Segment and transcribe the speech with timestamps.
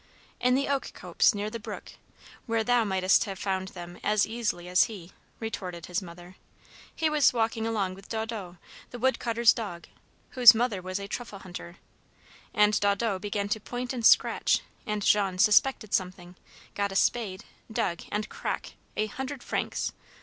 [0.39, 1.91] "In the oak copse near the brook,
[2.47, 6.37] where thou mightest have found them as easily as he," retorted his mother.
[6.95, 8.55] "He was walking along with Daudot,
[8.89, 9.85] the wood cutter's dog
[10.31, 11.77] whose mother was a truffle hunter
[12.51, 16.35] and Daudot began to point and scratch; and Jean suspected something,
[16.73, 18.73] got a spade, dug, and crack!
[18.97, 19.91] a hundred francs!